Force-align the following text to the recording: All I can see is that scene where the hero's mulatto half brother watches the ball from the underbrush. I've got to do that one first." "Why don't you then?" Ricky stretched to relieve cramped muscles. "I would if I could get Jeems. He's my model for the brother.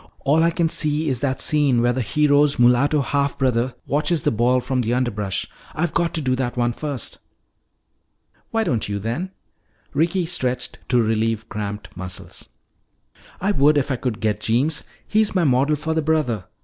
All 0.21 0.41
I 0.41 0.49
can 0.49 0.67
see 0.67 1.09
is 1.09 1.19
that 1.19 1.39
scene 1.39 1.79
where 1.79 1.93
the 1.93 2.01
hero's 2.01 2.57
mulatto 2.57 3.01
half 3.01 3.37
brother 3.37 3.75
watches 3.85 4.23
the 4.23 4.31
ball 4.31 4.59
from 4.59 4.81
the 4.81 4.95
underbrush. 4.95 5.47
I've 5.75 5.93
got 5.93 6.11
to 6.15 6.21
do 6.23 6.35
that 6.37 6.57
one 6.57 6.73
first." 6.73 7.19
"Why 8.49 8.63
don't 8.63 8.89
you 8.89 8.97
then?" 8.97 9.29
Ricky 9.93 10.25
stretched 10.25 10.79
to 10.89 10.99
relieve 10.99 11.47
cramped 11.49 11.95
muscles. 11.95 12.49
"I 13.39 13.51
would 13.51 13.77
if 13.77 13.91
I 13.91 13.95
could 13.95 14.19
get 14.21 14.39
Jeems. 14.41 14.85
He's 15.07 15.35
my 15.35 15.43
model 15.43 15.75
for 15.75 15.93
the 15.93 16.01
brother. 16.01 16.45